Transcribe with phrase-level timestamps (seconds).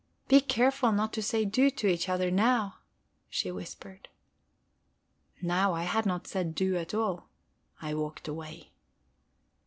[0.27, 2.79] "Be careful not to say 'Du' to each other now,"
[3.29, 4.09] she whispered.
[5.43, 7.29] Now I had not said "Du" at all.
[7.83, 8.71] I walked away.